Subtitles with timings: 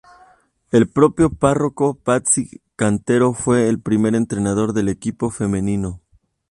[0.71, 6.01] El propio párroco Patxi Cantero fue el primer entrenador del equipo femenino.